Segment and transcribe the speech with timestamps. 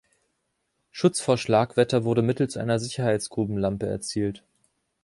[0.89, 4.43] Schutz vor Schlagwetter wurde mittels einer Sicherheitsgrubenlampe erzielt.